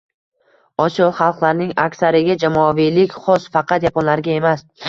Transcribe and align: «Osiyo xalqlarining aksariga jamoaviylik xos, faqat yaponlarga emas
«Osiyo 0.85 1.09
xalqlarining 1.19 1.75
aksariga 1.85 2.39
jamoaviylik 2.47 3.17
xos, 3.29 3.49
faqat 3.59 3.89
yaponlarga 3.91 4.39
emas 4.43 4.69